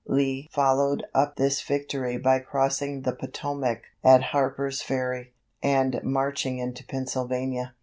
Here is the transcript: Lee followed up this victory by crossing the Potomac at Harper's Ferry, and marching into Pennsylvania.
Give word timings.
Lee 0.07 0.49
followed 0.51 1.03
up 1.13 1.35
this 1.35 1.61
victory 1.61 2.17
by 2.17 2.39
crossing 2.39 3.03
the 3.03 3.13
Potomac 3.13 3.83
at 4.03 4.23
Harper's 4.23 4.81
Ferry, 4.81 5.31
and 5.61 5.99
marching 6.03 6.57
into 6.57 6.83
Pennsylvania. 6.83 7.75